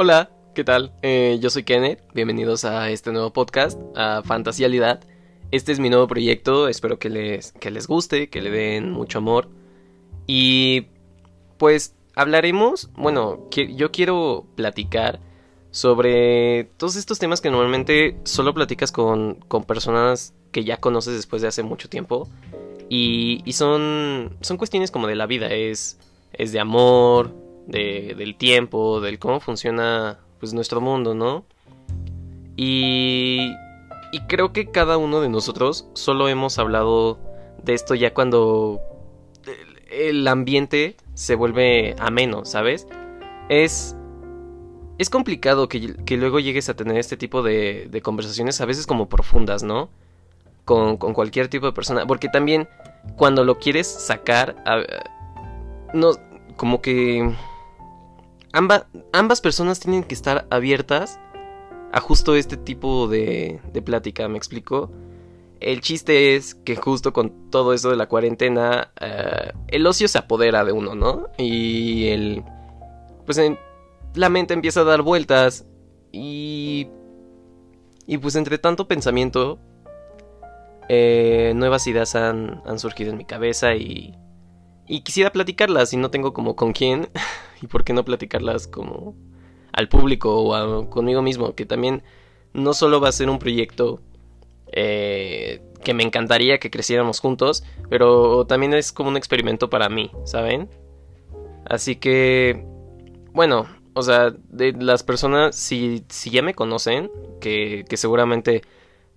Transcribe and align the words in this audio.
Hola, 0.00 0.30
¿qué 0.54 0.62
tal? 0.62 0.92
Eh, 1.02 1.38
yo 1.40 1.50
soy 1.50 1.64
Kenneth, 1.64 2.00
bienvenidos 2.14 2.64
a 2.64 2.88
este 2.88 3.10
nuevo 3.10 3.32
podcast, 3.32 3.80
a 3.96 4.22
Fantasialidad. 4.22 5.00
Este 5.50 5.72
es 5.72 5.80
mi 5.80 5.90
nuevo 5.90 6.06
proyecto, 6.06 6.68
espero 6.68 7.00
que 7.00 7.10
les, 7.10 7.50
que 7.50 7.72
les 7.72 7.88
guste, 7.88 8.30
que 8.30 8.40
le 8.40 8.52
den 8.52 8.92
mucho 8.92 9.18
amor. 9.18 9.48
Y 10.24 10.86
pues 11.56 11.96
hablaremos, 12.14 12.90
bueno, 12.94 13.48
yo 13.50 13.90
quiero 13.90 14.46
platicar 14.54 15.18
sobre 15.72 16.70
todos 16.76 16.94
estos 16.94 17.18
temas 17.18 17.40
que 17.40 17.50
normalmente 17.50 18.20
solo 18.22 18.54
platicas 18.54 18.92
con, 18.92 19.34
con 19.48 19.64
personas 19.64 20.32
que 20.52 20.62
ya 20.62 20.76
conoces 20.76 21.14
después 21.14 21.42
de 21.42 21.48
hace 21.48 21.64
mucho 21.64 21.88
tiempo. 21.88 22.28
Y, 22.88 23.42
y 23.44 23.54
son, 23.54 24.36
son 24.42 24.58
cuestiones 24.58 24.92
como 24.92 25.08
de 25.08 25.16
la 25.16 25.26
vida, 25.26 25.48
es, 25.48 25.98
es 26.32 26.52
de 26.52 26.60
amor, 26.60 27.47
de, 27.68 28.14
del 28.16 28.34
tiempo, 28.34 29.00
del 29.00 29.20
cómo 29.20 29.38
funciona 29.38 30.18
pues 30.40 30.54
nuestro 30.54 30.80
mundo, 30.80 31.14
¿no? 31.14 31.44
Y, 32.56 33.52
y 34.10 34.20
creo 34.26 34.52
que 34.52 34.70
cada 34.70 34.96
uno 34.96 35.20
de 35.20 35.28
nosotros 35.28 35.86
solo 35.92 36.28
hemos 36.28 36.58
hablado 36.58 37.18
de 37.62 37.74
esto 37.74 37.94
ya 37.94 38.14
cuando 38.14 38.80
el 39.90 40.26
ambiente 40.26 40.96
se 41.14 41.34
vuelve 41.34 41.94
ameno, 41.98 42.44
¿sabes? 42.44 42.86
Es, 43.48 43.94
es 44.98 45.10
complicado 45.10 45.68
que, 45.68 45.94
que, 46.04 46.16
luego 46.16 46.40
llegues 46.40 46.68
a 46.68 46.74
tener 46.74 46.98
este 46.98 47.16
tipo 47.16 47.42
de, 47.42 47.88
de 47.90 48.00
conversaciones 48.02 48.60
a 48.60 48.66
veces 48.66 48.86
como 48.86 49.08
profundas, 49.08 49.62
¿no? 49.62 49.90
Con, 50.64 50.96
con, 50.96 51.14
cualquier 51.14 51.48
tipo 51.48 51.66
de 51.66 51.72
persona. 51.72 52.06
Porque 52.06 52.28
también 52.28 52.68
cuando 53.16 53.44
lo 53.44 53.58
quieres 53.58 53.86
sacar, 53.86 54.56
no, 55.94 56.10
como 56.56 56.82
que 56.82 57.34
ambas 58.52 59.40
personas 59.40 59.80
tienen 59.80 60.04
que 60.04 60.14
estar 60.14 60.46
abiertas 60.50 61.18
a 61.92 62.00
justo 62.00 62.34
este 62.34 62.56
tipo 62.56 63.08
de, 63.08 63.60
de 63.72 63.82
plática, 63.82 64.28
¿me 64.28 64.38
explico? 64.38 64.90
El 65.60 65.80
chiste 65.80 66.36
es 66.36 66.54
que 66.54 66.76
justo 66.76 67.12
con 67.12 67.50
todo 67.50 67.72
eso 67.72 67.90
de 67.90 67.96
la 67.96 68.06
cuarentena, 68.06 68.92
eh, 69.00 69.52
el 69.68 69.86
ocio 69.86 70.06
se 70.06 70.18
apodera 70.18 70.64
de 70.64 70.72
uno, 70.72 70.94
¿no? 70.94 71.28
Y 71.36 72.08
el... 72.08 72.44
Pues 73.26 73.38
en, 73.38 73.58
la 74.14 74.28
mente 74.28 74.54
empieza 74.54 74.80
a 74.80 74.84
dar 74.84 75.02
vueltas 75.02 75.66
y... 76.12 76.88
Y 78.06 78.18
pues 78.18 78.36
entre 78.36 78.56
tanto 78.56 78.88
pensamiento, 78.88 79.58
eh, 80.88 81.52
nuevas 81.56 81.86
ideas 81.86 82.14
han, 82.14 82.62
han 82.64 82.78
surgido 82.78 83.10
en 83.10 83.18
mi 83.18 83.24
cabeza 83.24 83.74
y... 83.74 84.14
Y 84.86 85.02
quisiera 85.02 85.30
platicarlas 85.30 85.92
y 85.92 85.98
no 85.98 86.10
tengo 86.10 86.32
como 86.32 86.56
con 86.56 86.72
quién. 86.72 87.08
y 87.62 87.66
por 87.66 87.84
qué 87.84 87.92
no 87.92 88.04
platicarlas 88.04 88.66
como 88.66 89.14
al 89.72 89.88
público 89.88 90.36
o 90.36 90.90
conmigo 90.90 91.22
mismo, 91.22 91.54
que 91.54 91.66
también 91.66 92.02
no 92.52 92.74
solo 92.74 93.00
va 93.00 93.08
a 93.08 93.12
ser 93.12 93.30
un 93.30 93.38
proyecto 93.38 94.00
eh, 94.72 95.62
que 95.84 95.94
me 95.94 96.02
encantaría 96.02 96.58
que 96.58 96.70
creciéramos 96.70 97.20
juntos, 97.20 97.64
pero 97.88 98.46
también 98.46 98.74
es 98.74 98.92
como 98.92 99.08
un 99.08 99.16
experimento 99.16 99.70
para 99.70 99.88
mí, 99.88 100.10
¿saben? 100.24 100.68
Así 101.64 101.96
que, 101.96 102.64
bueno, 103.32 103.66
o 103.94 104.02
sea, 104.02 104.32
de 104.50 104.72
las 104.72 105.02
personas, 105.02 105.54
si, 105.56 106.04
si 106.08 106.30
ya 106.30 106.42
me 106.42 106.54
conocen, 106.54 107.10
que, 107.40 107.84
que 107.88 107.96
seguramente 107.96 108.62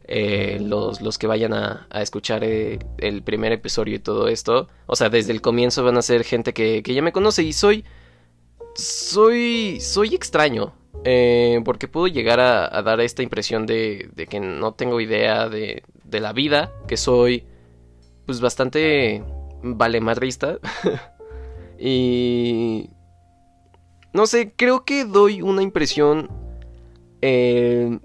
eh, 0.05 0.59
los, 0.61 1.01
los, 1.01 1.17
que 1.17 1.27
vayan 1.27 1.53
a, 1.53 1.87
escuchar 1.93 2.43
eh, 2.43 2.79
el 2.97 3.23
primer 3.23 3.51
episodio 3.51 3.95
y 3.95 3.99
todo 3.99 4.27
esto, 4.27 4.67
o 4.85 4.95
sea, 4.95 5.09
desde 5.09 5.31
el 5.31 5.41
comienzo 5.41 5.83
van 5.83 5.97
a 5.97 6.01
ser 6.01 6.23
gente 6.23 6.53
que, 6.53 6.83
que 6.83 6.93
ya 6.93 7.01
me 7.01 7.11
conoce 7.11 7.43
y 7.43 7.53
soy 7.53 7.85
soy, 8.75 9.79
soy 9.81 10.15
extraño. 10.15 10.73
Eh, 11.03 11.61
porque 11.65 11.87
puedo 11.87 12.07
llegar 12.07 12.39
a, 12.39 12.81
dar 12.83 12.99
esta 13.01 13.23
impresión 13.23 13.65
de, 13.65 14.09
de, 14.13 14.27
que 14.27 14.39
no 14.39 14.73
tengo 14.73 15.01
idea 15.01 15.49
de, 15.49 15.83
de 16.03 16.19
la 16.19 16.31
vida, 16.31 16.71
que 16.87 16.95
soy 16.95 17.45
pues 18.25 18.39
bastante 18.41 19.23
valemadrista. 19.63 20.59
y... 21.79 22.89
No 24.13 24.27
sé, 24.27 24.53
creo 24.55 24.83
que 24.83 25.05
doy 25.05 25.41
una 25.41 25.61
impresión 25.61 26.29
eh, 27.21 27.97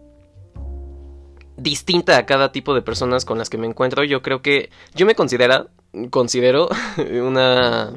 distinta 1.57 2.17
a 2.17 2.27
cada 2.27 2.53
tipo 2.53 2.75
de 2.75 2.83
personas 2.83 3.25
con 3.25 3.39
las 3.39 3.51
que 3.51 3.59
me 3.59 3.67
encuentro. 3.67 4.05
Yo 4.05 4.23
creo 4.23 4.41
que 4.41 4.71
yo 4.95 5.05
me 5.05 5.15
considera, 5.15 5.67
considero 6.11 6.69
una... 7.23 7.93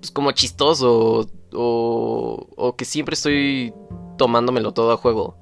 Pues 0.00 0.10
como 0.10 0.32
chistoso, 0.32 1.30
o, 1.52 2.46
o 2.56 2.76
que 2.76 2.84
siempre 2.84 3.14
estoy 3.14 3.72
tomándomelo 4.16 4.72
todo 4.72 4.92
a 4.92 4.96
juego. 4.96 5.36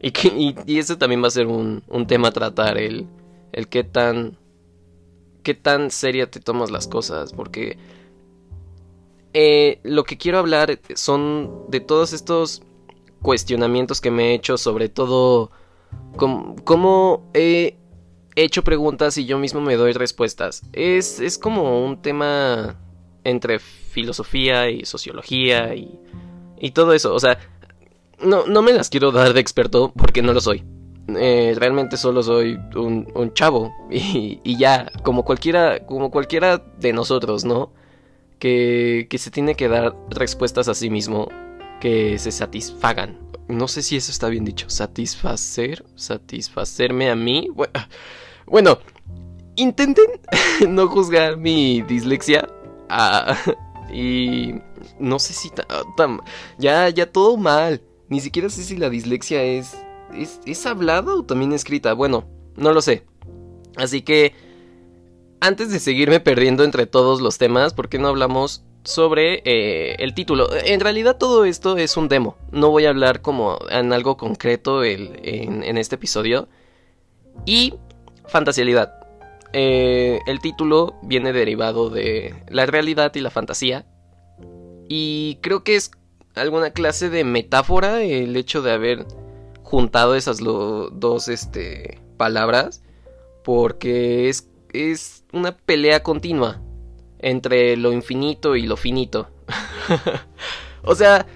Y, 0.00 0.12
que, 0.12 0.28
y, 0.66 0.78
ese 0.78 0.96
también 0.96 1.22
va 1.22 1.28
a 1.28 1.32
ser 1.32 1.46
un, 1.48 1.82
un, 1.88 2.06
tema 2.06 2.28
a 2.28 2.32
tratar, 2.32 2.78
el, 2.78 3.06
el 3.52 3.68
qué 3.68 3.82
tan, 3.82 4.38
qué 5.42 5.54
tan 5.54 5.90
seria 5.90 6.30
te 6.30 6.38
tomas 6.38 6.70
las 6.70 6.86
cosas, 6.86 7.32
porque 7.32 7.78
eh, 9.34 9.80
lo 9.82 10.04
que 10.04 10.16
quiero 10.16 10.38
hablar 10.38 10.78
son 10.94 11.64
de 11.68 11.80
todos 11.80 12.12
estos 12.12 12.62
cuestionamientos 13.22 14.00
que 14.00 14.10
me 14.10 14.30
he 14.30 14.34
hecho, 14.34 14.56
sobre 14.56 14.88
todo 14.88 15.50
cómo, 16.16 17.30
he 17.34 17.76
hecho 18.36 18.62
preguntas 18.62 19.18
y 19.18 19.26
yo 19.26 19.38
mismo 19.38 19.60
me 19.60 19.76
doy 19.76 19.92
respuestas. 19.92 20.62
Es, 20.72 21.20
es 21.20 21.38
como 21.38 21.84
un 21.84 22.00
tema 22.00 22.76
entre 23.24 23.58
filosofía 23.98 24.70
y 24.70 24.84
sociología 24.84 25.74
y, 25.74 25.98
y 26.60 26.70
todo 26.70 26.92
eso. 26.92 27.12
O 27.14 27.18
sea, 27.18 27.38
no, 28.22 28.46
no 28.46 28.62
me 28.62 28.72
las 28.72 28.90
quiero 28.90 29.10
dar 29.10 29.32
de 29.32 29.40
experto 29.40 29.92
porque 29.96 30.22
no 30.22 30.32
lo 30.32 30.40
soy. 30.40 30.62
Eh, 31.08 31.54
realmente 31.56 31.96
solo 31.96 32.22
soy 32.22 32.58
un, 32.76 33.32
chavo 33.34 33.72
y, 33.90 34.40
y, 34.44 34.56
ya, 34.56 34.90
como 35.02 35.24
cualquiera, 35.24 35.84
como 35.86 36.10
cualquiera 36.10 36.58
de 36.58 36.92
nosotros, 36.92 37.44
¿no? 37.44 37.72
Que, 38.38 39.08
que 39.10 39.18
se 39.18 39.32
tiene 39.32 39.56
que 39.56 39.68
dar 39.68 39.96
respuestas 40.10 40.68
a 40.68 40.74
sí 40.74 40.90
mismo 40.90 41.28
que 41.80 42.18
se 42.18 42.30
satisfagan. 42.30 43.18
No 43.48 43.66
sé 43.66 43.82
si 43.82 43.96
eso 43.96 44.12
está 44.12 44.28
bien 44.28 44.44
dicho. 44.44 44.70
Satisfacer, 44.70 45.84
satisfacerme 45.96 47.10
a 47.10 47.16
mí. 47.16 47.48
Bueno, 48.46 48.78
intenten 49.56 50.06
no 50.68 50.86
juzgar 50.86 51.36
mi 51.36 51.82
dislexia. 51.82 52.46
Ah, 52.88 53.36
y 53.92 54.54
no 54.98 55.18
sé 55.18 55.32
si... 55.32 55.50
ya, 56.58 56.88
ya 56.88 57.10
todo 57.10 57.36
mal. 57.36 57.82
Ni 58.08 58.20
siquiera 58.20 58.48
sé 58.48 58.62
si 58.62 58.76
la 58.76 58.90
dislexia 58.90 59.42
es, 59.42 59.76
es... 60.14 60.40
¿Es 60.46 60.66
hablada 60.66 61.14
o 61.14 61.24
también 61.24 61.52
escrita? 61.52 61.92
Bueno, 61.92 62.24
no 62.56 62.72
lo 62.72 62.80
sé. 62.80 63.04
Así 63.76 64.02
que... 64.02 64.34
Antes 65.40 65.70
de 65.70 65.78
seguirme 65.78 66.18
perdiendo 66.18 66.64
entre 66.64 66.86
todos 66.86 67.20
los 67.20 67.38
temas, 67.38 67.72
¿por 67.72 67.88
qué 67.88 67.98
no 67.98 68.08
hablamos 68.08 68.64
sobre 68.82 69.40
eh, 69.44 69.94
el 70.00 70.12
título? 70.12 70.48
En 70.52 70.80
realidad 70.80 71.16
todo 71.16 71.44
esto 71.44 71.76
es 71.76 71.96
un 71.96 72.08
demo. 72.08 72.36
No 72.50 72.70
voy 72.70 72.86
a 72.86 72.90
hablar 72.90 73.22
como 73.22 73.56
en 73.70 73.92
algo 73.92 74.16
concreto 74.16 74.82
el, 74.82 75.20
en, 75.22 75.62
en 75.62 75.78
este 75.78 75.94
episodio. 75.94 76.48
Y 77.46 77.74
fantasialidad. 78.26 78.97
Eh, 79.52 80.20
el 80.26 80.40
título 80.40 80.96
viene 81.02 81.32
derivado 81.32 81.90
de 81.90 82.34
la 82.48 82.66
realidad 82.66 83.14
y 83.14 83.20
la 83.20 83.30
fantasía. 83.30 83.86
Y 84.88 85.38
creo 85.42 85.64
que 85.64 85.76
es 85.76 85.90
alguna 86.34 86.70
clase 86.70 87.10
de 87.10 87.24
metáfora 87.24 88.02
el 88.02 88.36
hecho 88.36 88.62
de 88.62 88.72
haber 88.72 89.06
juntado 89.62 90.14
esas 90.14 90.38
dos 90.38 91.28
este, 91.28 92.00
palabras. 92.16 92.82
Porque 93.44 94.28
es, 94.28 94.48
es 94.72 95.24
una 95.32 95.56
pelea 95.56 96.02
continua 96.02 96.60
entre 97.18 97.76
lo 97.76 97.92
infinito 97.92 98.56
y 98.56 98.66
lo 98.66 98.76
finito. 98.76 99.28
o 100.82 100.94
sea, 100.94 101.26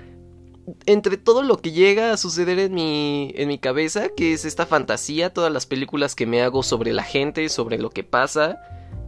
entre 0.86 1.16
todo 1.16 1.42
lo 1.42 1.58
que 1.58 1.72
llega 1.72 2.12
a 2.12 2.16
suceder 2.16 2.58
en 2.58 2.74
mi, 2.74 3.32
en 3.34 3.48
mi 3.48 3.58
cabeza, 3.58 4.08
que 4.10 4.32
es 4.32 4.44
esta 4.44 4.66
fantasía, 4.66 5.32
todas 5.32 5.52
las 5.52 5.66
películas 5.66 6.14
que 6.14 6.26
me 6.26 6.42
hago 6.42 6.62
sobre 6.62 6.92
la 6.92 7.02
gente, 7.02 7.48
sobre 7.48 7.78
lo 7.78 7.90
que 7.90 8.04
pasa, 8.04 8.60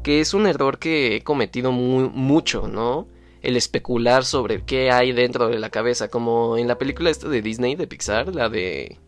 que 0.02 0.20
es 0.20 0.34
un 0.34 0.46
error 0.46 0.78
que 0.78 1.16
he 1.16 1.22
cometido 1.22 1.72
muy, 1.72 2.08
mucho, 2.08 2.66
¿no? 2.66 3.06
El 3.42 3.56
especular 3.56 4.24
sobre 4.24 4.64
qué 4.64 4.90
hay 4.90 5.12
dentro 5.12 5.48
de 5.48 5.58
la 5.58 5.70
cabeza, 5.70 6.08
como 6.08 6.56
en 6.56 6.66
la 6.66 6.78
película 6.78 7.10
esta 7.10 7.28
de 7.28 7.42
Disney, 7.42 7.76
de 7.76 7.86
Pixar, 7.86 8.34
la 8.34 8.48
de... 8.48 8.98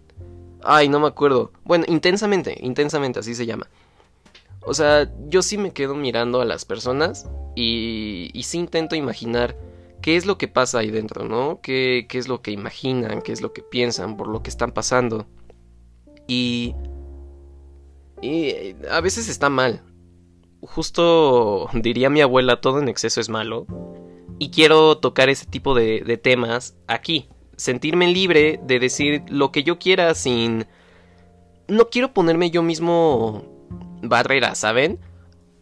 Ay, 0.63 0.89
no 0.89 1.01
me 1.01 1.09
acuerdo. 1.09 1.53
Bueno, 1.65 1.85
intensamente, 1.89 2.57
intensamente, 2.61 3.21
así 3.21 3.35
se 3.35 3.47
llama. 3.47 3.69
O 4.63 4.75
sea, 4.75 5.11
yo 5.29 5.43
sí 5.43 5.59
me 5.59 5.73
quedo 5.73 5.95
mirando 5.95 6.41
a 6.41 6.45
las 6.45 6.65
personas 6.65 7.29
y, 7.55 8.31
y 8.33 8.43
sí 8.43 8.59
intento 8.59 8.97
imaginar 8.97 9.57
qué 10.07 10.15
es 10.15 10.25
lo 10.25 10.39
que 10.39 10.47
pasa 10.47 10.79
ahí 10.79 10.93
dentro, 10.93 11.25
¿no? 11.25 11.59
¿Qué, 11.61 12.07
¿Qué, 12.09 12.19
es 12.19 12.29
lo 12.29 12.41
que 12.41 12.53
imaginan, 12.53 13.23
qué 13.23 13.33
es 13.33 13.41
lo 13.41 13.53
que 13.53 13.63
piensan, 13.63 14.17
por 14.17 14.29
lo 14.29 14.41
que 14.41 14.51
están 14.51 14.71
pasando. 14.71 15.27
Y... 16.29 16.77
Y 18.23 18.77
a 18.89 19.01
veces 19.01 19.29
está 19.29 19.51
mal. 19.51 19.83
Justo 20.61 21.69
diría 21.75 22.09
mi 22.09 22.21
abuela, 22.21 22.61
todo 22.61 22.79
en 22.79 22.89
exceso 22.89 23.21
es 23.21 23.29
malo. 23.29 23.67
Y 24.39 24.51
quiero 24.51 24.97
tocar 24.99 25.29
ese 25.29 25.47
tipo 25.47 25.75
de, 25.75 26.03
de 26.07 26.17
temas 26.17 26.77
aquí. 26.87 27.29
sentirme 27.57 28.07
libre 28.07 28.61
de 28.63 28.79
decir 28.79 29.25
lo 29.29 29.51
que 29.51 29.65
yo 29.65 29.81
quiera 29.81 30.15
sin... 30.15 30.69
No 31.67 31.89
quiero 31.91 32.15
ponerme 32.15 32.53
yo 32.53 32.63
mismo 32.63 33.43
barrera, 34.03 34.55
¿saben? 34.55 35.01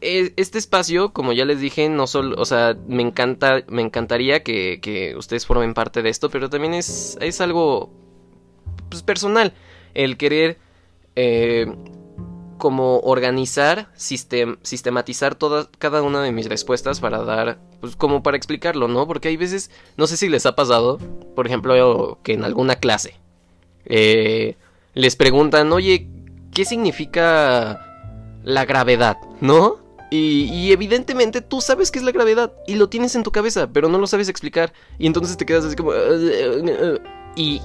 Este 0.04 0.58
espacio, 0.58 1.12
como 1.12 1.32
ya 1.32 1.44
les 1.44 1.60
dije, 1.60 1.88
no 1.88 2.06
solo, 2.06 2.36
o 2.40 2.44
sea, 2.44 2.76
me 2.86 3.02
encanta, 3.02 3.64
me 3.68 3.82
encantaría 3.82 4.42
que, 4.42 4.80
que 4.80 5.16
ustedes 5.16 5.46
formen 5.46 5.74
parte 5.74 6.02
de 6.02 6.10
esto, 6.10 6.30
pero 6.30 6.50
también 6.50 6.74
es, 6.74 7.16
es 7.20 7.40
algo 7.40 7.90
pues, 8.90 9.02
personal, 9.02 9.54
el 9.94 10.16
querer 10.16 10.58
eh, 11.16 11.66
como 12.58 12.98
organizar, 13.00 13.88
sistematizar 13.94 15.34
toda, 15.34 15.68
cada 15.78 16.02
una 16.02 16.22
de 16.22 16.32
mis 16.32 16.48
respuestas 16.48 17.00
para 17.00 17.22
dar, 17.24 17.58
pues 17.80 17.96
como 17.96 18.22
para 18.22 18.36
explicarlo, 18.36 18.88
¿no? 18.88 19.06
Porque 19.06 19.28
hay 19.28 19.36
veces, 19.36 19.70
no 19.96 20.06
sé 20.06 20.16
si 20.16 20.28
les 20.28 20.46
ha 20.46 20.54
pasado, 20.54 20.98
por 21.34 21.46
ejemplo, 21.46 22.18
que 22.22 22.32
en 22.32 22.44
alguna 22.44 22.76
clase 22.76 23.16
eh, 23.84 24.56
les 24.94 25.16
preguntan, 25.16 25.72
oye, 25.72 26.08
¿qué 26.52 26.64
significa 26.64 28.40
la 28.44 28.64
gravedad? 28.64 29.18
¿No? 29.40 29.83
Y, 30.10 30.70
evidentemente 30.70 31.40
tú 31.40 31.60
sabes 31.60 31.90
qué 31.90 31.98
es 31.98 32.04
la 32.04 32.12
gravedad 32.12 32.52
y 32.68 32.76
lo 32.76 32.88
tienes 32.88 33.16
en 33.16 33.24
tu 33.24 33.32
cabeza, 33.32 33.72
pero 33.72 33.88
no 33.88 33.98
lo 33.98 34.06
sabes 34.06 34.28
explicar. 34.28 34.72
Y 34.98 35.06
entonces 35.06 35.36
te 35.36 35.46
quedas 35.46 35.64
así 35.64 35.76
como... 35.76 35.92
Y 37.36 37.60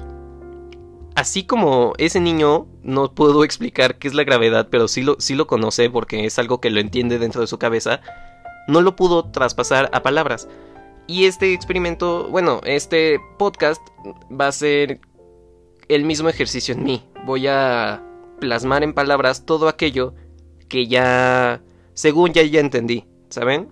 así 1.16 1.44
como 1.44 1.94
ese 1.98 2.20
niño 2.20 2.66
no 2.82 3.14
puedo 3.14 3.44
explicar 3.44 4.00
qué 4.00 4.08
es 4.08 4.14
la 4.14 4.24
gravedad, 4.24 4.70
pero 4.72 4.88
sí 4.88 5.04
lo, 5.04 5.18
sí 5.20 5.36
lo 5.36 5.48
conoce 5.48 5.90
porque 5.90 6.26
es 6.26 6.40
algo 6.40 6.60
que 6.60 6.70
lo 6.70 6.80
entiende 6.80 7.20
dentro 7.20 7.42
de 7.42 7.48
su 7.48 7.60
cabeza, 7.60 8.02
no 8.68 8.82
lo 8.82 8.96
pudo 8.96 9.26
traspasar 9.26 9.90
a 9.94 10.02
palabras. 10.02 10.48
Y 11.08 11.26
este 11.26 11.54
experimento, 11.54 12.30
bueno, 12.30 12.62
este 12.66 13.20
podcast 13.38 13.82
va 14.32 14.48
a 14.48 14.52
ser 14.52 15.02
el 15.88 16.06
mismo 16.06 16.30
ejercicio 16.30 16.74
en 16.76 16.84
mí. 16.84 17.04
Voy 17.26 17.48
a 17.48 18.04
plasmar 18.40 18.84
en 18.84 18.94
palabras 18.94 19.46
todo 19.46 19.68
aquello 19.68 20.14
que 20.70 20.88
ya, 20.88 21.62
según 22.00 22.32
ya 22.32 22.44
ya 22.44 22.62
entendí, 22.62 23.04
¿saben? 23.28 23.68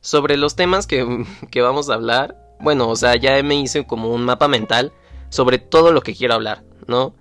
Sobre 0.00 0.36
los 0.36 0.56
temas 0.56 0.88
que, 0.88 1.24
que 1.52 1.60
vamos 1.60 1.88
a 1.88 1.94
hablar, 1.94 2.36
bueno, 2.58 2.88
o 2.88 2.96
sea, 2.96 3.14
ya 3.14 3.40
me 3.44 3.54
hice 3.54 3.86
como 3.86 4.08
un 4.12 4.24
mapa 4.24 4.48
mental 4.48 4.92
sobre 5.28 5.58
todo 5.58 5.92
lo 5.92 6.00
que 6.00 6.16
quiero 6.16 6.34
hablar, 6.34 6.64
¿no? 6.88 7.14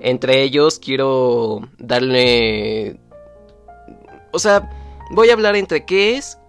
Entre 0.00 0.42
ellos 0.42 0.80
quiero 0.80 1.68
darle... 1.78 2.98
O 4.32 4.40
sea, 4.40 4.68
voy 5.12 5.30
a 5.30 5.34
hablar 5.34 5.54
entre 5.54 5.86
qué 5.86 6.16
es 6.16 6.40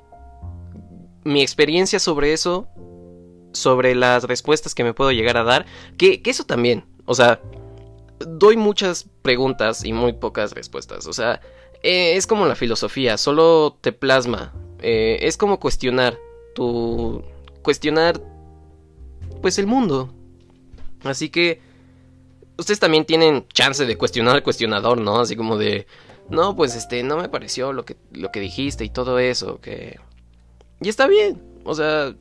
mi 1.23 1.43
experiencia 1.43 1.99
sobre 1.99 2.33
eso, 2.33 2.67
sobre 3.53 3.93
las 3.93 4.23
respuestas 4.23 4.73
que 4.73 4.83
me 4.83 4.95
puedo 4.95 5.11
llegar 5.11 5.37
a 5.37 5.43
dar, 5.43 5.67
que, 5.99 6.23
eso 6.25 6.43
también, 6.43 6.85
o 7.05 7.13
sea, 7.13 7.39
doy 8.17 8.57
muchas 8.57 9.07
preguntas 9.21 9.85
y 9.85 9.93
muy 9.93 10.13
pocas 10.13 10.53
respuestas, 10.53 11.05
o 11.05 11.13
sea, 11.13 11.39
eh, 11.83 12.15
es 12.15 12.27
como 12.27 12.45
la 12.45 12.55
filosofía, 12.55 13.17
solo 13.17 13.77
te 13.81 13.91
plasma, 13.91 14.53
eh, 14.81 15.19
es 15.21 15.37
como 15.37 15.59
cuestionar 15.59 16.17
tu... 16.55 17.23
cuestionar 17.61 18.21
pues 19.41 19.59
el 19.59 19.67
mundo, 19.67 20.13
Así 21.03 21.29
que 21.29 21.61
ustedes 22.57 22.79
también 22.79 23.05
tienen 23.05 23.47
chance 23.49 23.85
de 23.85 23.97
cuestionar 23.97 24.35
al 24.35 24.43
cuestionador, 24.43 24.99
¿no? 24.99 25.19
Así 25.19 25.35
como 25.35 25.57
de, 25.57 25.87
no, 26.29 26.55
pues 26.55 26.75
este, 26.75 27.03
no 27.03 27.17
me 27.17 27.29
pareció 27.29 27.73
lo 27.73 27.85
que, 27.85 27.97
lo 28.11 28.31
que 28.31 28.39
dijiste 28.39 28.83
y 28.85 28.89
todo 28.89 29.19
eso, 29.19 29.59
que... 29.61 29.99
Y 30.81 30.89
está 30.89 31.07
bien, 31.07 31.41
o 31.63 31.73
sea... 31.73 32.15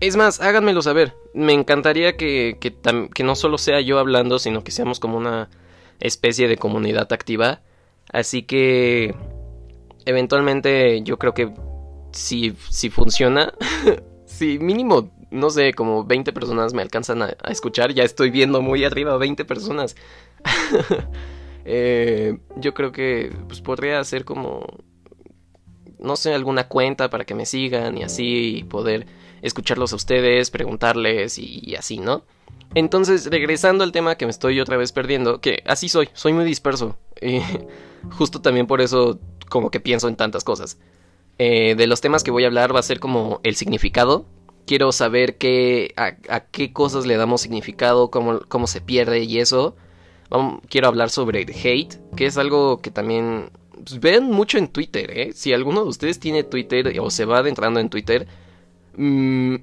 Es 0.00 0.16
más, 0.16 0.40
háganmelo 0.40 0.80
saber. 0.80 1.14
Me 1.34 1.52
encantaría 1.52 2.16
que, 2.16 2.56
que, 2.58 2.74
que 3.12 3.22
no 3.22 3.36
solo 3.36 3.58
sea 3.58 3.82
yo 3.82 3.98
hablando, 3.98 4.38
sino 4.38 4.64
que 4.64 4.70
seamos 4.70 4.98
como 4.98 5.18
una 5.18 5.50
especie 5.98 6.48
de 6.48 6.56
comunidad 6.56 7.12
activa. 7.12 7.60
Así 8.12 8.42
que... 8.42 9.14
Eventualmente 10.06 11.02
yo 11.02 11.18
creo 11.18 11.34
que 11.34 11.52
si, 12.12 12.56
si 12.70 12.88
funciona, 12.88 13.52
si 14.24 14.58
mínimo 14.58 15.10
no 15.30 15.50
sé, 15.50 15.72
como 15.72 16.04
20 16.04 16.32
personas 16.32 16.74
me 16.74 16.82
alcanzan 16.82 17.22
a, 17.22 17.36
escuchar. 17.48 17.92
Ya 17.92 18.04
estoy 18.04 18.30
viendo 18.30 18.62
muy 18.62 18.84
arriba 18.84 19.16
20 19.16 19.44
personas. 19.44 19.96
Eh, 21.66 22.38
yo 22.56 22.72
creo 22.72 22.90
que 22.90 23.30
pues, 23.46 23.60
podría 23.60 24.00
hacer 24.00 24.24
como, 24.24 24.66
no 25.98 26.16
sé, 26.16 26.32
alguna 26.32 26.68
cuenta 26.68 27.10
para 27.10 27.26
que 27.26 27.34
me 27.34 27.44
sigan 27.44 27.98
y 27.98 28.02
así 28.02 28.56
y 28.56 28.64
poder 28.64 29.06
escucharlos 29.42 29.92
a 29.92 29.96
ustedes, 29.96 30.50
preguntarles 30.50 31.38
y, 31.38 31.74
así, 31.76 31.98
¿no? 31.98 32.24
Entonces, 32.74 33.26
regresando 33.30 33.84
al 33.84 33.92
tema 33.92 34.16
que 34.16 34.26
me 34.26 34.30
estoy 34.30 34.60
otra 34.60 34.76
vez 34.76 34.92
perdiendo, 34.92 35.40
que 35.40 35.62
así 35.66 35.88
soy, 35.88 36.08
soy 36.12 36.32
muy 36.32 36.44
disperso. 36.44 36.96
Y 37.22 37.42
justo 38.12 38.40
también 38.40 38.66
por 38.66 38.80
eso 38.80 39.20
como 39.50 39.70
que 39.70 39.78
pienso 39.78 40.08
en 40.08 40.16
tantas 40.16 40.42
cosas. 40.42 40.78
Eh, 41.36 41.74
de 41.74 41.86
los 41.86 42.00
temas 42.00 42.24
que 42.24 42.30
voy 42.30 42.44
a 42.44 42.46
hablar 42.46 42.74
va 42.74 42.80
a 42.80 42.82
ser 42.82 42.98
como 42.98 43.40
el 43.42 43.56
significado, 43.56 44.24
quiero 44.66 44.92
saber 44.92 45.36
qué, 45.36 45.92
a, 45.96 46.12
qué 46.40 46.72
cosas 46.72 47.04
le 47.04 47.16
damos 47.16 47.40
significado, 47.40 48.10
cómo, 48.10 48.40
cómo 48.48 48.66
se 48.66 48.80
pierde 48.80 49.24
y 49.24 49.38
eso. 49.38 49.74
quiero 50.68 50.88
hablar 50.88 51.10
sobre 51.10 51.42
el 51.42 51.50
hate, 51.50 51.96
que 52.16 52.26
es 52.26 52.38
algo 52.38 52.80
que 52.80 52.90
también 52.90 53.50
pues, 53.72 54.00
ven 54.00 54.24
mucho 54.30 54.58
en 54.58 54.68
Twitter, 54.68 55.10
¿eh? 55.10 55.32
Si 55.32 55.52
alguno 55.52 55.82
de 55.82 55.88
ustedes 55.88 56.20
tiene 56.20 56.44
Twitter 56.44 56.98
o 57.00 57.10
se 57.10 57.24
va 57.24 57.38
adentrando 57.38 57.80
en 57.80 57.90
Twitter, 57.90 58.28
mm, 58.96 59.56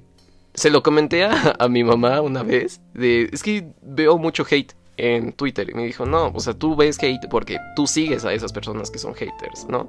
se 0.54 0.70
lo 0.70 0.82
comenté 0.82 1.24
a, 1.24 1.56
a, 1.58 1.68
mi 1.68 1.84
mamá 1.84 2.20
una 2.20 2.42
vez, 2.42 2.80
de, 2.94 3.28
es 3.32 3.42
que 3.42 3.68
veo 3.82 4.18
mucho 4.18 4.44
hate 4.48 4.74
en 4.98 5.32
Twitter. 5.32 5.70
Y 5.70 5.74
me 5.74 5.84
dijo, 5.84 6.04
no, 6.04 6.32
o 6.34 6.40
sea, 6.40 6.54
tú 6.54 6.76
ves 6.76 6.98
hate 7.02 7.28
porque 7.30 7.58
tú 7.74 7.86
sigues 7.86 8.24
a 8.24 8.32
esas 8.32 8.52
personas 8.52 8.90
que 8.90 8.98
son 8.98 9.14
haters, 9.14 9.66
¿no? 9.68 9.88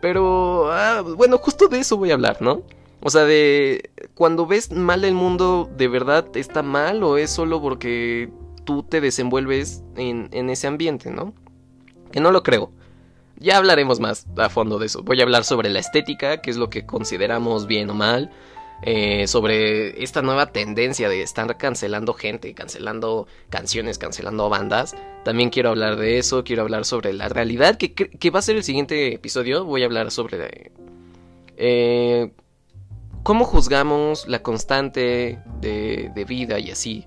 Pero, 0.00 0.72
ah, 0.72 1.02
bueno, 1.02 1.38
justo 1.38 1.68
de 1.68 1.80
eso 1.80 1.96
voy 1.96 2.10
a 2.10 2.14
hablar, 2.14 2.38
¿no? 2.40 2.62
O 3.02 3.10
sea, 3.10 3.24
de 3.24 3.90
cuando 4.14 4.46
ves 4.46 4.72
mal 4.72 5.04
el 5.04 5.14
mundo, 5.14 5.70
¿de 5.76 5.88
verdad 5.88 6.26
está 6.34 6.62
mal 6.62 7.02
o 7.02 7.16
es 7.16 7.30
solo 7.30 7.60
porque 7.60 8.30
tú 8.64 8.82
te 8.82 9.00
desenvuelves 9.00 9.82
en, 9.96 10.28
en 10.32 10.50
ese 10.50 10.66
ambiente, 10.66 11.10
¿no? 11.10 11.32
Que 12.12 12.20
no 12.20 12.30
lo 12.30 12.42
creo. 12.42 12.72
Ya 13.36 13.56
hablaremos 13.56 14.00
más 14.00 14.26
a 14.36 14.50
fondo 14.50 14.78
de 14.78 14.86
eso. 14.86 15.02
Voy 15.02 15.20
a 15.20 15.22
hablar 15.22 15.44
sobre 15.44 15.70
la 15.70 15.78
estética, 15.78 16.42
que 16.42 16.50
es 16.50 16.58
lo 16.58 16.68
que 16.68 16.84
consideramos 16.84 17.66
bien 17.66 17.88
o 17.88 17.94
mal. 17.94 18.30
Eh, 18.82 19.26
sobre 19.26 20.02
esta 20.02 20.22
nueva 20.22 20.46
tendencia 20.52 21.08
de 21.08 21.22
estar 21.22 21.58
cancelando 21.58 22.14
gente, 22.14 22.54
cancelando 22.54 23.26
canciones, 23.50 23.98
cancelando 23.98 24.48
bandas. 24.48 24.96
También 25.24 25.50
quiero 25.50 25.68
hablar 25.70 25.96
de 25.96 26.18
eso, 26.18 26.44
quiero 26.44 26.62
hablar 26.62 26.84
sobre 26.86 27.12
la 27.12 27.28
realidad, 27.28 27.76
que, 27.76 27.92
que 27.92 28.30
va 28.30 28.38
a 28.38 28.42
ser 28.42 28.56
el 28.56 28.64
siguiente 28.64 29.14
episodio. 29.14 29.64
Voy 29.64 29.82
a 29.82 29.86
hablar 29.86 30.10
sobre... 30.10 30.72
Eh, 31.56 32.30
cómo 33.22 33.44
juzgamos 33.44 34.26
la 34.28 34.42
constante 34.42 35.38
de, 35.60 36.24
vida 36.26 36.58
y 36.58 36.70
así. 36.70 37.06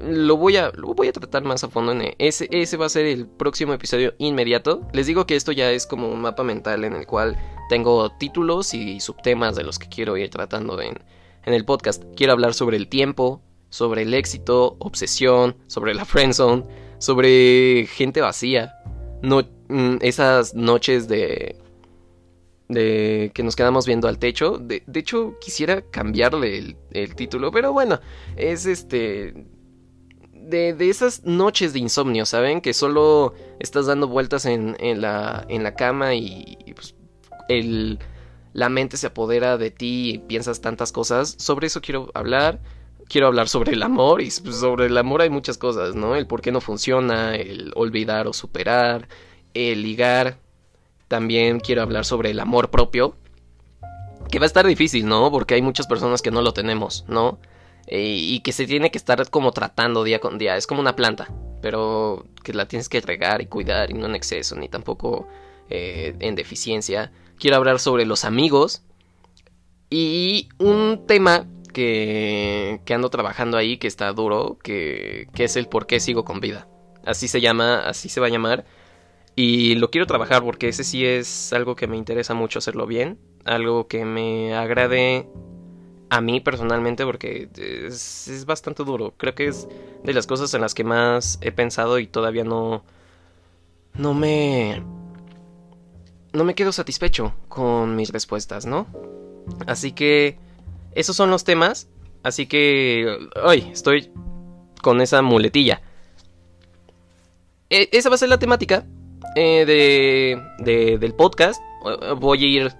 Lo 0.00 0.36
voy, 0.36 0.56
a, 0.56 0.70
lo 0.74 0.94
voy 0.94 1.08
a 1.08 1.12
tratar 1.12 1.44
más 1.44 1.62
a 1.62 1.68
fondo 1.68 1.92
en 1.92 2.14
ese, 2.18 2.48
ese 2.50 2.76
va 2.76 2.86
a 2.86 2.88
ser 2.88 3.06
el 3.06 3.26
próximo 3.26 3.72
episodio 3.72 4.14
inmediato. 4.18 4.82
Les 4.92 5.06
digo 5.06 5.26
que 5.26 5.36
esto 5.36 5.52
ya 5.52 5.70
es 5.70 5.86
como 5.86 6.08
un 6.08 6.20
mapa 6.20 6.42
mental 6.42 6.84
en 6.84 6.94
el 6.94 7.06
cual 7.06 7.36
tengo 7.68 8.10
títulos 8.18 8.74
y 8.74 9.00
subtemas 9.00 9.54
de 9.56 9.62
los 9.62 9.78
que 9.78 9.88
quiero 9.88 10.16
ir 10.16 10.30
tratando 10.30 10.80
en, 10.80 10.98
en 11.44 11.54
el 11.54 11.64
podcast. 11.64 12.02
Quiero 12.16 12.32
hablar 12.32 12.54
sobre 12.54 12.76
el 12.76 12.88
tiempo, 12.88 13.40
sobre 13.68 14.02
el 14.02 14.14
éxito, 14.14 14.76
obsesión, 14.80 15.56
sobre 15.68 15.94
la 15.94 16.04
friendzone, 16.04 16.64
sobre 16.98 17.86
gente 17.86 18.20
vacía, 18.20 18.74
no, 19.22 19.42
mm, 19.68 19.98
esas 20.00 20.54
noches 20.54 21.08
de 21.08 21.56
de 22.68 23.30
que 23.34 23.42
nos 23.42 23.56
quedamos 23.56 23.86
viendo 23.86 24.08
al 24.08 24.18
techo. 24.18 24.58
De, 24.58 24.82
hecho, 24.94 25.38
quisiera 25.40 25.82
cambiarle 25.82 26.76
el, 26.90 27.14
título, 27.14 27.50
pero 27.50 27.72
bueno, 27.72 28.00
es 28.36 28.66
este... 28.66 29.46
De, 30.46 30.74
de, 30.74 30.90
esas 30.90 31.24
noches 31.24 31.72
de 31.72 31.78
insomnio, 31.78 32.26
¿saben? 32.26 32.60
Que 32.60 32.74
solo 32.74 33.34
estás 33.58 33.86
dando 33.86 34.08
vueltas 34.08 34.44
en, 34.44 34.76
en, 34.78 35.00
la, 35.00 35.44
en 35.48 35.62
la 35.62 35.74
cama 35.74 36.14
y, 36.14 36.56
pues, 36.74 36.94
el, 37.48 37.98
la 38.52 38.68
mente 38.68 38.96
se 38.96 39.06
apodera 39.06 39.56
de 39.56 39.70
ti 39.70 40.10
y 40.14 40.18
piensas 40.18 40.60
tantas 40.60 40.92
cosas. 40.92 41.34
Sobre 41.38 41.66
eso 41.66 41.80
quiero 41.80 42.10
hablar. 42.14 42.60
Quiero 43.08 43.26
hablar 43.26 43.48
sobre 43.48 43.72
el 43.72 43.82
amor 43.82 44.22
y 44.22 44.30
pues, 44.42 44.56
sobre 44.56 44.86
el 44.86 44.96
amor 44.96 45.20
hay 45.20 45.28
muchas 45.28 45.58
cosas, 45.58 45.94
¿no? 45.94 46.16
El 46.16 46.26
por 46.26 46.40
qué 46.40 46.52
no 46.52 46.62
funciona, 46.62 47.36
el 47.36 47.70
olvidar 47.74 48.26
o 48.26 48.32
superar, 48.32 49.08
el 49.52 49.82
ligar, 49.82 50.38
también 51.08 51.60
quiero 51.60 51.82
hablar 51.82 52.04
sobre 52.04 52.30
el 52.30 52.40
amor 52.40 52.70
propio. 52.70 53.14
Que 54.30 54.38
va 54.38 54.44
a 54.44 54.46
estar 54.46 54.66
difícil, 54.66 55.06
¿no? 55.06 55.30
Porque 55.30 55.54
hay 55.54 55.62
muchas 55.62 55.86
personas 55.86 56.22
que 56.22 56.30
no 56.30 56.42
lo 56.42 56.52
tenemos, 56.52 57.04
¿no? 57.08 57.38
Eh, 57.86 58.16
y 58.18 58.40
que 58.40 58.52
se 58.52 58.66
tiene 58.66 58.90
que 58.90 58.98
estar 58.98 59.28
como 59.30 59.52
tratando 59.52 60.04
día 60.04 60.20
con 60.20 60.38
día. 60.38 60.56
Es 60.56 60.66
como 60.66 60.80
una 60.80 60.96
planta, 60.96 61.28
pero 61.60 62.26
que 62.42 62.52
la 62.54 62.66
tienes 62.66 62.88
que 62.88 63.00
regar 63.00 63.42
y 63.42 63.46
cuidar 63.46 63.90
y 63.90 63.94
no 63.94 64.06
en 64.06 64.14
exceso, 64.14 64.56
ni 64.56 64.68
tampoco 64.68 65.28
eh, 65.70 66.14
en 66.20 66.34
deficiencia. 66.34 67.12
Quiero 67.38 67.56
hablar 67.56 67.78
sobre 67.78 68.06
los 68.06 68.24
amigos. 68.24 68.82
Y 69.90 70.48
un 70.58 71.04
tema 71.06 71.46
que, 71.72 72.80
que 72.84 72.94
ando 72.94 73.10
trabajando 73.10 73.56
ahí, 73.58 73.76
que 73.76 73.86
está 73.86 74.12
duro, 74.12 74.58
que, 74.62 75.28
que 75.34 75.44
es 75.44 75.56
el 75.56 75.68
por 75.68 75.86
qué 75.86 76.00
sigo 76.00 76.24
con 76.24 76.40
vida. 76.40 76.66
Así 77.04 77.28
se 77.28 77.40
llama, 77.40 77.80
así 77.80 78.08
se 78.08 78.20
va 78.20 78.28
a 78.28 78.30
llamar. 78.30 78.64
Y 79.36 79.74
lo 79.74 79.90
quiero 79.90 80.06
trabajar 80.06 80.42
porque 80.42 80.68
ese 80.68 80.84
sí 80.84 81.04
es 81.04 81.52
algo 81.52 81.76
que 81.76 81.86
me 81.86 81.96
interesa 81.96 82.34
mucho 82.34 82.60
hacerlo 82.60 82.86
bien. 82.86 83.18
Algo 83.44 83.88
que 83.88 84.04
me 84.04 84.54
agrade 84.54 85.28
a 86.14 86.20
mí 86.20 86.40
personalmente 86.40 87.04
porque 87.04 87.48
es, 87.56 88.44
bastante 88.46 88.84
duro. 88.84 89.14
Creo 89.16 89.34
que 89.34 89.48
es 89.48 89.66
de 90.04 90.14
las 90.14 90.28
cosas 90.28 90.54
en 90.54 90.60
las 90.60 90.72
que 90.72 90.84
más 90.84 91.38
he 91.40 91.50
pensado 91.50 91.98
y 91.98 92.06
todavía 92.06 92.44
no... 92.44 92.84
No 93.94 94.14
me... 94.14 94.80
No 96.32 96.44
me 96.44 96.54
quedo 96.54 96.70
satisfecho 96.70 97.34
con 97.48 97.96
mis 97.96 98.12
respuestas, 98.12 98.64
¿no? 98.64 98.86
Así 99.66 99.90
que... 99.90 100.38
Esos 100.94 101.16
son 101.16 101.30
los 101.30 101.42
temas. 101.42 101.88
Así 102.22 102.46
que... 102.46 103.18
Hoy 103.42 103.70
estoy 103.72 104.12
con 104.82 105.00
esa 105.00 105.20
muletilla. 105.20 105.82
E, 107.70 107.88
esa 107.90 108.08
va 108.08 108.14
a 108.14 108.18
ser 108.18 108.28
la 108.28 108.38
temática 108.38 108.86
eh, 109.34 109.64
de, 109.66 110.40
de, 110.64 110.98
del 110.98 111.14
podcast. 111.14 111.60
Voy 112.18 112.44
a 112.44 112.46
ir 112.46 112.72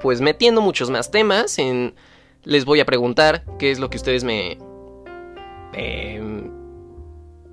pues 0.00 0.20
metiendo 0.20 0.60
muchos 0.60 0.90
más 0.90 1.10
temas. 1.10 1.58
En, 1.58 1.94
les 2.44 2.64
voy 2.64 2.80
a 2.80 2.86
preguntar 2.86 3.44
qué 3.58 3.70
es 3.70 3.78
lo 3.78 3.90
que 3.90 3.96
ustedes 3.96 4.24
me... 4.24 4.58
Eh, 5.74 6.50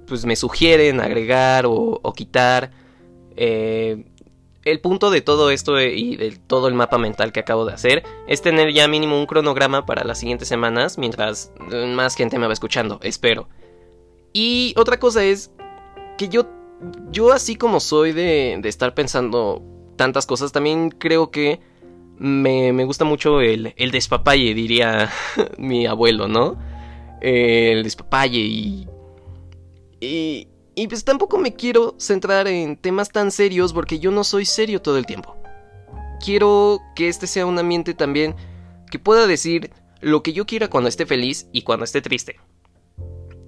pues 0.07 0.25
me 0.25 0.35
sugieren 0.35 1.01
agregar 1.01 1.65
o, 1.65 1.99
o 2.01 2.13
quitar. 2.13 2.71
Eh, 3.35 4.05
el 4.65 4.81
punto 4.81 5.11
de 5.11 5.21
todo 5.21 5.51
esto 5.51 5.79
y 5.79 6.15
de 6.15 6.31
todo 6.47 6.67
el 6.67 6.73
mapa 6.73 6.97
mental 6.97 7.31
que 7.31 7.39
acabo 7.39 7.65
de 7.65 7.73
hacer 7.73 8.03
es 8.27 8.41
tener 8.41 8.73
ya 8.73 8.87
mínimo 8.87 9.17
un 9.17 9.27
cronograma 9.27 9.85
para 9.85 10.03
las 10.03 10.19
siguientes 10.19 10.47
semanas 10.47 10.97
mientras 10.97 11.51
más 11.69 12.15
gente 12.15 12.39
me 12.39 12.47
va 12.47 12.53
escuchando, 12.53 12.99
espero. 13.03 13.47
Y 14.33 14.73
otra 14.75 14.99
cosa 14.99 15.23
es 15.23 15.51
que 16.17 16.29
yo, 16.29 16.47
yo 17.11 17.31
así 17.31 17.55
como 17.55 17.79
soy 17.79 18.11
de, 18.11 18.57
de 18.59 18.69
estar 18.69 18.95
pensando 18.95 19.61
tantas 19.97 20.25
cosas, 20.25 20.51
también 20.51 20.89
creo 20.89 21.29
que 21.29 21.61
me, 22.17 22.73
me 22.73 22.85
gusta 22.85 23.05
mucho 23.05 23.41
el, 23.41 23.73
el 23.77 23.91
despapalle, 23.91 24.53
diría 24.53 25.11
mi 25.57 25.85
abuelo, 25.85 26.27
¿no? 26.27 26.57
El 27.21 27.83
despapalle 27.83 28.39
y, 28.39 28.87
y... 29.99 30.47
Y 30.77 30.89
pues 30.89 31.05
tampoco 31.05 31.37
me 31.37 31.55
quiero 31.55 31.95
centrar 31.97 32.49
en 32.49 32.75
temas 32.75 33.09
tan 33.09 33.31
serios 33.31 33.71
porque 33.71 33.97
yo 33.97 34.11
no 34.11 34.25
soy 34.25 34.43
serio 34.43 34.81
todo 34.81 34.97
el 34.97 35.05
tiempo. 35.05 35.37
Quiero 36.23 36.81
que 36.97 37.07
este 37.07 37.27
sea 37.27 37.45
un 37.45 37.57
ambiente 37.57 37.93
también 37.93 38.35
que 38.91 38.99
pueda 38.99 39.25
decir 39.25 39.71
lo 40.01 40.21
que 40.21 40.33
yo 40.33 40.45
quiera 40.45 40.67
cuando 40.67 40.89
esté 40.89 41.05
feliz 41.05 41.47
y 41.53 41.61
cuando 41.61 41.85
esté 41.85 42.01
triste. 42.01 42.35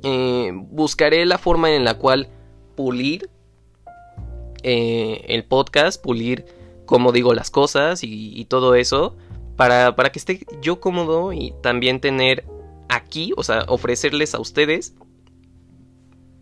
Eh, 0.03 0.51
buscaré 0.53 1.25
la 1.25 1.37
forma 1.37 1.71
en 1.71 1.83
la 1.83 1.95
cual 1.97 2.29
pulir 2.75 3.29
eh, 4.63 5.25
el 5.27 5.43
podcast, 5.43 6.01
pulir 6.01 6.45
cómo 6.87 7.11
digo 7.11 7.35
las 7.35 7.51
cosas 7.51 7.99
y, 8.01 8.43
todo 8.45 8.73
eso, 8.73 9.15
para, 9.55 9.95
para, 9.95 10.11
que 10.11 10.17
esté 10.17 10.45
yo 10.61 10.79
cómodo 10.79 11.33
y 11.33 11.53
también 11.61 11.99
tener 11.99 12.45
aquí, 12.89 13.33
o 13.37 13.43
sea, 13.43 13.65
ofrecerles 13.67 14.33
a 14.33 14.39
ustedes 14.39 14.95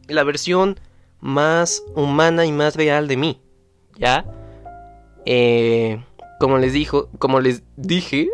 la 0.07 0.23
versión 0.23 0.79
más 1.19 1.83
humana 1.95 2.45
y 2.45 2.53
más 2.53 2.75
real 2.75 3.09
de 3.09 3.17
mí, 3.17 3.41
¿ya? 3.97 4.25
Eh, 5.25 6.01
como 6.39 6.59
les 6.59 6.73
dijo, 6.73 7.09
como 7.17 7.39
les 7.39 7.63
dije, 7.75 8.29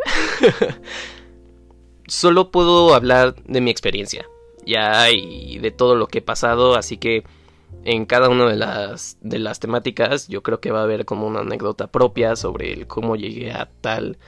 solo 2.06 2.50
puedo 2.50 2.94
hablar 2.94 3.34
de 3.44 3.60
mi 3.60 3.70
experiencia, 3.70 4.26
ya 4.66 5.10
y 5.10 5.58
de 5.58 5.70
todo 5.70 5.96
lo 5.96 6.06
que 6.08 6.18
he 6.18 6.22
pasado, 6.22 6.74
así 6.74 6.98
que 6.98 7.24
en 7.84 8.06
cada 8.06 8.28
una 8.28 8.48
de 8.48 8.56
las 8.56 9.18
de 9.20 9.38
las 9.38 9.60
temáticas 9.60 10.28
yo 10.28 10.42
creo 10.42 10.60
que 10.60 10.70
va 10.70 10.80
a 10.80 10.84
haber 10.84 11.04
como 11.04 11.26
una 11.26 11.40
anécdota 11.40 11.88
propia 11.88 12.36
sobre 12.36 12.72
el 12.72 12.86
cómo 12.86 13.16
llegué 13.16 13.52
a 13.52 13.68
tal 13.80 14.18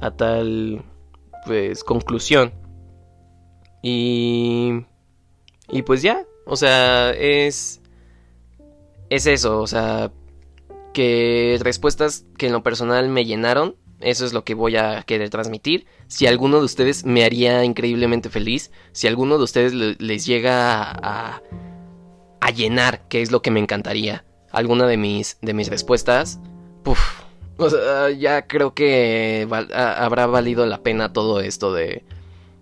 a 0.00 0.10
tal 0.10 0.84
pues 1.46 1.84
conclusión 1.84 2.52
y 3.82 4.84
y 5.70 5.82
pues 5.82 6.02
ya 6.02 6.24
o 6.44 6.56
sea 6.56 7.10
es 7.10 7.80
es 9.10 9.26
eso 9.26 9.60
o 9.60 9.66
sea 9.66 10.10
que 10.92 11.58
respuestas 11.62 12.26
que 12.36 12.46
en 12.46 12.52
lo 12.52 12.62
personal 12.62 13.08
me 13.08 13.24
llenaron 13.24 13.76
eso 14.02 14.26
es 14.26 14.32
lo 14.32 14.44
que 14.44 14.54
voy 14.54 14.76
a 14.76 15.02
querer 15.02 15.30
transmitir. 15.30 15.86
Si 16.08 16.26
alguno 16.26 16.58
de 16.58 16.64
ustedes 16.64 17.04
me 17.04 17.24
haría 17.24 17.64
increíblemente 17.64 18.30
feliz, 18.30 18.72
si 18.90 19.06
alguno 19.06 19.38
de 19.38 19.44
ustedes 19.44 19.72
les 19.72 20.26
llega 20.26 20.90
a, 20.90 21.36
a 21.36 21.42
llenar, 22.50 23.06
que 23.08 23.22
es 23.22 23.30
lo 23.30 23.42
que 23.42 23.50
me 23.50 23.60
encantaría. 23.60 24.24
Alguna 24.50 24.86
de 24.86 24.96
mis, 24.96 25.38
de 25.40 25.54
mis 25.54 25.68
respuestas, 25.68 26.40
puff, 26.82 27.22
ya 28.18 28.46
creo 28.46 28.74
que 28.74 29.46
habrá 29.74 30.26
valido 30.26 30.66
la 30.66 30.82
pena 30.82 31.12
todo 31.12 31.40
esto 31.40 31.72
de, 31.72 32.04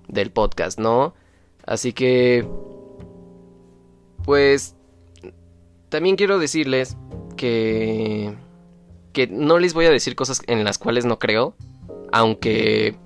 del 0.08 0.30
podcast, 0.30 0.78
¿no? 0.78 1.14
Así 1.64 1.92
que, 1.92 2.46
pues, 4.25 4.75
también 5.88 6.16
quiero 6.16 6.38
decirles 6.38 6.96
que, 7.37 8.34
que 9.12 9.26
no 9.26 9.58
les 9.58 9.75
voy 9.75 9.87
a 9.87 9.90
decir 9.90 10.14
cosas 10.16 10.42
en 10.46 10.64
las 10.64 10.78
cuales 10.78 11.04
no 11.04 11.18
creo, 11.18 11.54
aunque, 12.12 12.96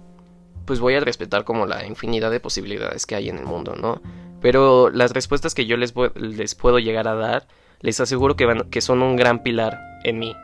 pues 0.65 0.81
voy 0.81 0.95
a 0.95 1.01
respetar 1.01 1.45
como 1.45 1.67
la 1.67 1.87
infinidad 1.87 2.31
de 2.31 2.41
posibilidades 2.41 3.07
que 3.07 3.15
hay 3.15 3.29
en 3.29 3.39
el 3.39 3.47
mundo, 3.47 3.75
¿no? 3.77 4.01
Pero 4.45 4.91
las 4.91 5.13
respuestas 5.13 5.55
que 5.55 5.65
yo 5.65 5.79
les, 5.79 5.95
les 6.17 6.55
puedo 6.55 6.79
llegar 6.79 7.09
a 7.09 7.15
dar, 7.15 7.49
les 7.81 7.99
aseguro 8.01 8.37
que, 8.37 8.45
van, 8.45 8.69
que 8.69 8.83
son 8.83 9.01
un 9.01 9.17
gran 9.17 9.43
pilar 9.43 9.81
en 10.05 10.19
mí. 10.19 10.37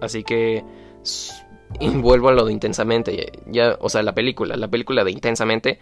Así 0.00 0.24
que 0.24 0.64
vuelvo 1.96 2.30
a 2.30 2.32
lo 2.32 2.46
de 2.46 2.54
intensamente. 2.54 3.32
Ya, 3.44 3.76
o 3.82 3.90
sea, 3.90 4.02
la 4.02 4.14
película, 4.14 4.56
la 4.56 4.68
película 4.68 5.04
de 5.04 5.10
intensamente. 5.10 5.78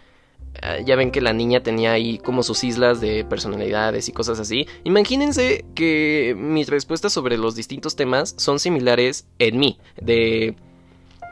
Ah, 0.61 0.79
ya 0.85 0.97
ven 0.97 1.09
que 1.09 1.21
la 1.21 1.31
niña 1.31 1.63
tenía 1.63 1.93
ahí 1.93 2.17
como 2.17 2.43
sus 2.43 2.65
islas 2.65 2.99
de 2.99 3.23
personalidades 3.23 4.09
y 4.09 4.11
cosas 4.11 4.41
así. 4.41 4.67
Imagínense 4.83 5.63
que 5.73 6.35
mis 6.37 6.67
respuestas 6.67 7.13
sobre 7.13 7.37
los 7.37 7.55
distintos 7.55 7.95
temas 7.95 8.35
son 8.37 8.59
similares 8.59 9.25
en 9.39 9.57
mí. 9.57 9.79
De, 10.01 10.57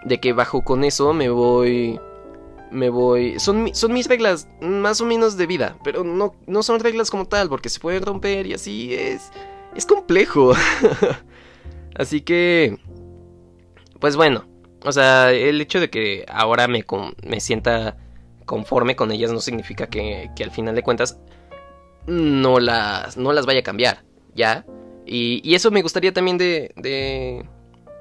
de 0.05 0.19
que 0.21 0.31
bajo 0.31 0.63
con 0.63 0.85
eso 0.85 1.11
me 1.11 1.27
voy 1.27 1.99
me 2.71 2.89
voy... 2.89 3.39
Son, 3.39 3.73
son 3.73 3.93
mis 3.93 4.07
reglas 4.07 4.47
más 4.61 5.01
o 5.01 5.05
menos 5.05 5.37
de 5.37 5.47
vida, 5.47 5.77
pero 5.83 6.03
no, 6.03 6.35
no 6.47 6.63
son 6.63 6.79
reglas 6.79 7.11
como 7.11 7.25
tal, 7.25 7.49
porque 7.49 7.69
se 7.69 7.79
pueden 7.79 8.03
romper 8.03 8.47
y 8.47 8.53
así 8.53 8.93
es... 8.93 9.31
Es 9.75 9.85
complejo. 9.85 10.53
así 11.95 12.21
que... 12.21 12.77
Pues 13.99 14.15
bueno, 14.15 14.45
o 14.83 14.91
sea, 14.91 15.31
el 15.31 15.59
hecho 15.61 15.79
de 15.79 15.89
que 15.89 16.25
ahora 16.27 16.67
me, 16.67 16.85
me 17.23 17.39
sienta 17.39 17.97
conforme 18.45 18.95
con 18.95 19.11
ellas 19.11 19.31
no 19.31 19.39
significa 19.39 19.87
que, 19.87 20.29
que, 20.35 20.43
al 20.43 20.51
final 20.51 20.75
de 20.75 20.83
cuentas 20.83 21.19
no 22.05 22.59
las, 22.59 23.17
no 23.17 23.33
las 23.33 23.45
vaya 23.47 23.61
a 23.61 23.63
cambiar, 23.63 24.03
¿ya? 24.35 24.65
Y, 25.05 25.41
y 25.43 25.55
eso 25.55 25.71
me 25.71 25.81
gustaría 25.81 26.13
también 26.13 26.37
de, 26.37 26.71
de, 26.75 27.45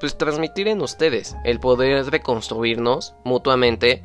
pues 0.00 0.18
transmitir 0.18 0.68
en 0.68 0.83
ustedes, 0.83 1.37
el 1.44 1.61
poder 1.61 2.04
reconstruirnos 2.11 3.14
mutuamente 3.25 4.04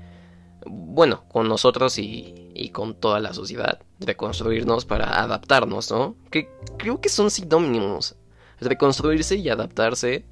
bueno, 0.65 1.23
con 1.29 1.47
nosotros 1.47 1.97
y, 1.99 2.51
y, 2.53 2.69
con 2.69 2.95
toda 2.95 3.19
la 3.19 3.33
sociedad, 3.33 3.79
reconstruirnos 3.99 4.85
para 4.85 5.21
adaptarnos, 5.21 5.91
¿no? 5.91 6.15
Que 6.31 6.49
creo 6.77 7.01
que 7.01 7.09
son 7.09 7.31
sinónimos. 7.31 8.15
Reconstruirse 8.59 9.37
y 9.37 9.49
adaptarse, 9.49 10.25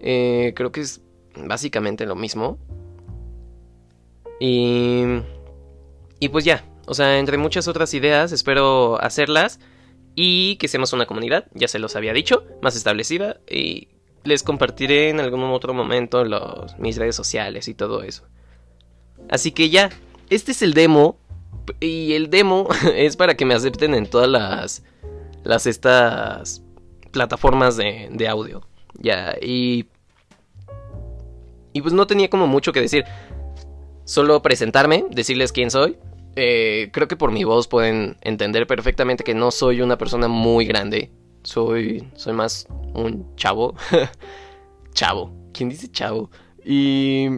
eh, 0.00 0.52
creo 0.54 0.72
que 0.72 0.82
es 0.82 1.00
básicamente 1.36 2.06
lo 2.06 2.16
mismo. 2.16 2.58
Y, 4.40 5.04
y 6.20 6.28
pues 6.28 6.44
ya, 6.44 6.64
o 6.86 6.94
sea, 6.94 7.18
entre 7.18 7.38
muchas 7.38 7.68
otras 7.68 7.94
ideas, 7.94 8.32
espero 8.32 9.00
hacerlas 9.00 9.58
y 10.14 10.56
que 10.56 10.68
seamos 10.68 10.92
una 10.92 11.06
comunidad, 11.06 11.46
ya 11.54 11.68
se 11.68 11.78
los 11.78 11.96
había 11.96 12.12
dicho, 12.12 12.44
más 12.62 12.76
establecida 12.76 13.40
y 13.48 13.88
les 14.24 14.42
compartiré 14.42 15.10
en 15.10 15.20
algún 15.20 15.42
otro 15.44 15.72
momento 15.72 16.24
los, 16.24 16.78
mis 16.78 16.96
redes 16.96 17.16
sociales 17.16 17.68
y 17.68 17.74
todo 17.74 18.02
eso. 18.02 18.24
Así 19.28 19.52
que 19.52 19.70
ya, 19.70 19.90
este 20.30 20.52
es 20.52 20.62
el 20.62 20.74
demo. 20.74 21.18
Y 21.80 22.12
el 22.12 22.30
demo 22.30 22.68
es 22.94 23.16
para 23.16 23.36
que 23.36 23.44
me 23.44 23.54
acepten 23.54 23.94
en 23.94 24.06
todas 24.06 24.28
las. 24.28 24.84
Las 25.44 25.66
estas. 25.66 26.62
plataformas 27.12 27.76
de, 27.76 28.08
de 28.10 28.28
audio. 28.28 28.66
Ya, 28.98 29.36
y. 29.40 29.86
Y 31.72 31.82
pues 31.82 31.92
no 31.92 32.06
tenía 32.06 32.30
como 32.30 32.46
mucho 32.46 32.72
que 32.72 32.80
decir. 32.80 33.04
Solo 34.04 34.40
presentarme, 34.40 35.04
decirles 35.10 35.52
quién 35.52 35.70
soy. 35.70 35.98
Eh, 36.36 36.90
creo 36.92 37.08
que 37.08 37.16
por 37.16 37.32
mi 37.32 37.44
voz 37.44 37.66
pueden 37.66 38.18
entender 38.20 38.66
perfectamente 38.66 39.24
que 39.24 39.34
no 39.34 39.50
soy 39.50 39.80
una 39.80 39.98
persona 39.98 40.28
muy 40.28 40.64
grande. 40.64 41.10
Soy. 41.42 42.08
Soy 42.14 42.32
más 42.32 42.66
un 42.94 43.34
chavo. 43.36 43.74
chavo. 44.92 45.32
¿Quién 45.52 45.68
dice 45.68 45.90
chavo? 45.90 46.30
Y 46.64 47.28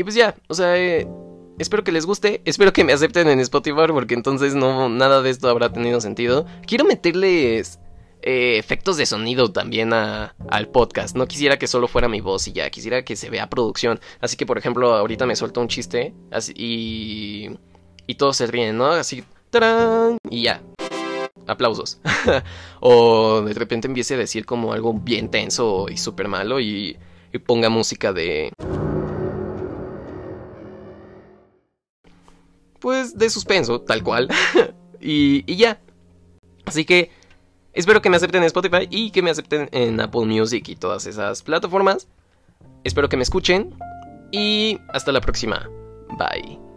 y 0.00 0.02
pues 0.02 0.14
ya, 0.14 0.34
o 0.48 0.54
sea, 0.54 0.78
eh, 0.78 1.06
espero 1.58 1.84
que 1.84 1.92
les 1.92 2.06
guste, 2.06 2.40
espero 2.46 2.72
que 2.72 2.84
me 2.84 2.94
acepten 2.94 3.28
en 3.28 3.38
Spotify 3.40 3.88
porque 3.88 4.14
entonces 4.14 4.54
no 4.54 4.88
nada 4.88 5.20
de 5.20 5.28
esto 5.28 5.50
habrá 5.50 5.70
tenido 5.70 6.00
sentido. 6.00 6.46
Quiero 6.66 6.86
meterles 6.86 7.78
eh, 8.22 8.56
efectos 8.56 8.96
de 8.96 9.04
sonido 9.04 9.52
también 9.52 9.92
al 9.92 10.68
podcast. 10.72 11.14
No 11.16 11.26
quisiera 11.26 11.58
que 11.58 11.66
solo 11.66 11.86
fuera 11.86 12.08
mi 12.08 12.22
voz 12.22 12.48
y 12.48 12.52
ya, 12.52 12.70
quisiera 12.70 13.04
que 13.04 13.14
se 13.14 13.28
vea 13.28 13.50
producción. 13.50 14.00
Así 14.22 14.38
que, 14.38 14.46
por 14.46 14.56
ejemplo, 14.56 14.94
ahorita 14.94 15.26
me 15.26 15.36
suelto 15.36 15.60
un 15.60 15.68
chiste 15.68 16.14
y, 16.54 17.50
y 18.06 18.14
todos 18.14 18.38
se 18.38 18.46
ríen, 18.46 18.78
¿no? 18.78 18.86
Así, 18.86 19.22
¡tarán! 19.50 20.16
Y 20.30 20.44
ya. 20.44 20.62
Aplausos. 21.46 22.00
o 22.80 23.42
de 23.42 23.52
repente 23.52 23.86
empiece 23.86 24.14
a 24.14 24.16
decir 24.16 24.46
como 24.46 24.72
algo 24.72 24.94
bien 24.94 25.30
tenso 25.30 25.88
y 25.90 25.98
súper 25.98 26.26
malo 26.26 26.58
y, 26.58 26.96
y 27.34 27.38
ponga 27.38 27.68
música 27.68 28.14
de... 28.14 28.50
Pues 32.80 33.16
de 33.16 33.30
suspenso, 33.30 33.80
tal 33.80 34.02
cual. 34.02 34.28
y, 35.00 35.44
y 35.50 35.56
ya. 35.56 35.80
Así 36.66 36.84
que 36.84 37.10
Espero 37.72 38.02
que 38.02 38.10
me 38.10 38.16
acepten 38.16 38.42
en 38.42 38.46
Spotify 38.46 38.88
y 38.90 39.10
que 39.10 39.22
me 39.22 39.30
acepten 39.30 39.68
en 39.72 40.00
Apple 40.00 40.26
Music 40.26 40.68
y 40.68 40.76
todas 40.76 41.06
esas 41.06 41.42
plataformas. 41.42 42.08
Espero 42.84 43.08
que 43.08 43.16
me 43.16 43.22
escuchen 43.22 43.74
y 44.32 44.78
hasta 44.92 45.12
la 45.12 45.20
próxima. 45.20 45.68
Bye. 46.18 46.69